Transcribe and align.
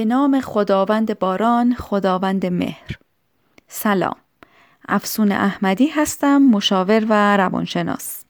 به 0.00 0.04
نام 0.04 0.40
خداوند 0.40 1.18
باران 1.18 1.74
خداوند 1.74 2.46
مهر 2.46 2.98
سلام 3.68 4.16
افسون 4.88 5.32
احمدی 5.32 5.86
هستم 5.86 6.42
مشاور 6.42 7.06
و 7.08 7.36
روانشناس 7.36 8.24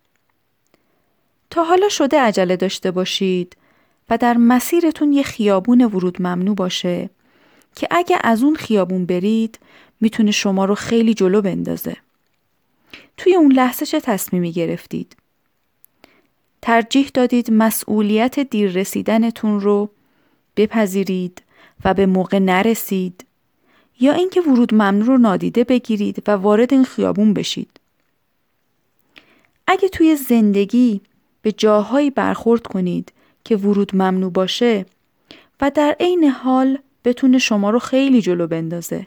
تا 1.50 1.64
حالا 1.64 1.88
شده 1.88 2.20
عجله 2.20 2.56
داشته 2.56 2.90
باشید 2.90 3.56
و 4.08 4.18
در 4.18 4.36
مسیرتون 4.36 5.12
یه 5.12 5.22
خیابون 5.22 5.80
ورود 5.80 6.22
ممنوع 6.22 6.54
باشه 6.54 7.10
که 7.76 7.88
اگه 7.90 8.18
از 8.22 8.42
اون 8.42 8.54
خیابون 8.54 9.06
برید 9.06 9.58
می‌تونه 10.00 10.30
شما 10.30 10.64
رو 10.64 10.74
خیلی 10.74 11.14
جلو 11.14 11.42
بندازه. 11.42 11.96
توی 13.16 13.34
اون 13.34 13.52
لحظه 13.52 13.86
چه 13.86 14.00
تصمیمی 14.00 14.52
گرفتید؟ 14.52 15.16
ترجیح 16.62 17.10
دادید 17.14 17.50
مسئولیت 17.50 18.40
دیر 18.40 18.70
رسیدنتون 18.70 19.60
رو 19.60 19.90
بپذیرید 20.56 21.42
و 21.84 21.94
به 21.94 22.06
موقع 22.06 22.38
نرسید 22.38 23.24
یا 24.00 24.12
اینکه 24.12 24.40
ورود 24.40 24.74
ممنوع 24.74 25.06
رو 25.06 25.18
نادیده 25.18 25.64
بگیرید 25.64 26.22
و 26.26 26.30
وارد 26.30 26.72
این 26.72 26.84
خیابون 26.84 27.34
بشید. 27.34 27.80
اگه 29.66 29.88
توی 29.88 30.16
زندگی 30.16 31.00
به 31.42 31.52
جاهایی 31.52 32.10
برخورد 32.10 32.66
کنید 32.66 33.12
که 33.44 33.56
ورود 33.56 33.96
ممنوع 33.96 34.30
باشه 34.30 34.86
و 35.60 35.70
در 35.74 35.96
عین 36.00 36.24
حال 36.24 36.78
بتونه 37.04 37.38
شما 37.38 37.70
رو 37.70 37.78
خیلی 37.78 38.22
جلو 38.22 38.46
بندازه. 38.46 39.06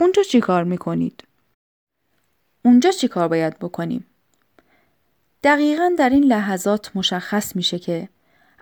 اونجا 0.00 0.22
چی 0.22 0.40
کار 0.40 0.64
می‌کنید؟ 0.64 1.24
اونجا 2.64 2.90
چی 2.90 3.08
کار 3.08 3.28
باید 3.28 3.58
بکنیم؟ 3.58 4.06
دقیقا 5.44 5.92
در 5.98 6.10
این 6.10 6.24
لحظات 6.24 6.90
مشخص 6.94 7.56
میشه 7.56 7.78
که 7.78 8.08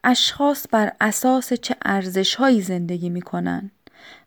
اشخاص 0.07 0.67
بر 0.71 0.93
اساس 1.01 1.53
چه 1.53 1.77
ارزش 1.85 2.35
هایی 2.35 2.61
زندگی 2.61 3.09
می‌کنن 3.09 3.71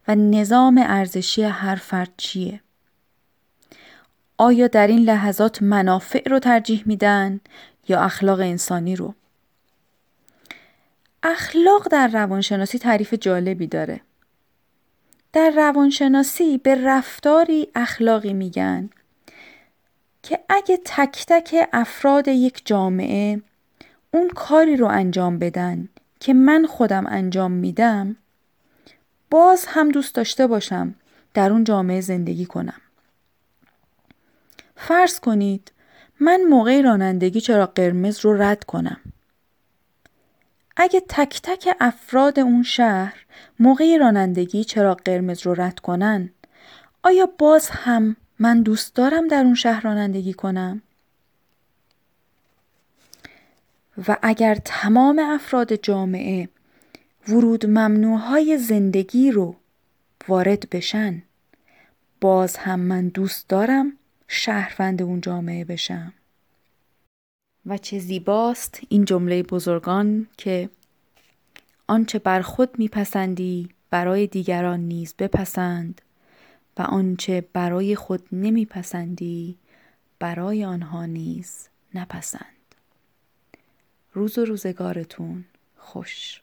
و 0.08 0.16
نظام 0.16 0.78
ارزشی 0.78 1.44
هر 1.44 1.76
فرد 1.76 2.10
چیه؟ 2.18 2.62
آیا 4.38 4.68
در 4.68 4.88
این 4.88 5.00
لحظات 5.00 5.62
منافع 5.62 6.30
رو 6.30 6.40
ترجیح 6.40 6.84
میدن 6.86 7.40
یا 7.88 8.02
اخلاق 8.02 8.40
انسانی 8.40 8.96
رو؟ 8.96 9.14
اخلاق 11.24 11.88
در 11.92 12.08
روانشناسی 12.08 12.80
تعریف 12.80 13.14
جالبی 13.14 13.68
داره. 13.68 14.02
در 15.34 15.50
روانشناسی 15.50 16.58
به 16.58 16.76
رفتاری 16.76 17.68
اخلاقی 17.76 18.34
میگن 18.34 18.90
که 20.24 20.40
اگه 20.50 20.80
تک 20.86 21.26
تک 21.28 21.70
افراد 21.74 22.28
یک 22.28 22.62
جامعه 22.66 23.42
اون 24.12 24.30
کاری 24.30 24.78
رو 24.78 24.86
انجام 24.86 25.40
بدن 25.40 25.90
که 26.20 26.34
من 26.34 26.66
خودم 26.66 27.08
انجام 27.08 27.52
میدم 27.52 28.16
باز 29.30 29.66
هم 29.68 29.90
دوست 29.90 30.16
داشته 30.16 30.48
باشم 30.48 30.96
در 31.34 31.52
اون 31.52 31.64
جامعه 31.64 32.02
زندگی 32.02 32.46
کنم. 32.46 32.82
فرض 34.76 35.20
کنید 35.20 35.72
من 36.20 36.42
موقع 36.50 36.82
رانندگی 36.82 37.42
چرا 37.42 37.66
قرمز 37.66 38.20
رو 38.20 38.42
رد 38.42 38.64
کنم. 38.64 39.00
اگه 40.78 41.02
تک 41.10 41.42
تک 41.44 41.76
افراد 41.80 42.40
اون 42.40 42.64
شهر 42.64 43.26
موقع 43.60 43.98
رانندگی 43.98 44.64
چرا 44.64 44.96
قرمز 44.96 45.46
رو 45.46 45.62
رد 45.62 45.80
کنن 45.80 46.30
آیا 47.04 47.30
باز 47.38 47.70
هم 47.70 48.16
من 48.40 48.62
دوست 48.62 48.96
دارم 48.96 49.28
در 49.28 49.44
اون 49.44 49.56
شهر 49.56 49.82
رانندگی 49.82 50.34
کنم؟ 50.34 50.82
و 54.08 54.18
اگر 54.22 54.56
تمام 54.56 55.20
افراد 55.20 55.74
جامعه 55.74 56.50
ورود 57.28 57.66
ممنوعهای 57.66 58.58
زندگی 58.58 59.32
رو 59.32 59.56
وارد 60.28 60.70
بشن 60.70 61.24
باز 62.22 62.58
هم 62.58 62.80
من 62.80 63.08
دوست 63.08 63.50
دارم 63.50 63.94
شهروند 64.28 65.02
اون 65.02 65.22
جامعه 65.22 65.66
بشم. 65.66 66.14
و 67.66 67.78
چه 67.78 68.00
زیباست 68.00 68.80
این 68.90 69.06
جمله 69.06 69.44
بزرگان 69.44 70.28
که 70.38 70.70
آنچه 71.88 72.20
بر 72.20 72.42
خود 72.42 72.80
میپسندی 72.80 73.70
برای 73.90 74.28
دیگران 74.28 74.80
نیز 74.80 75.14
بپسند 75.20 76.02
و 76.78 76.82
آنچه 76.82 77.44
برای 77.54 77.96
خود 77.96 78.28
نمیپسندی 78.32 79.58
برای 80.20 80.66
آنها 80.66 81.06
نیز 81.06 81.68
نپسند. 81.94 82.59
روز 84.20 84.38
و 84.38 84.46
روزگارتون 84.46 85.46
خوش. 85.78 86.42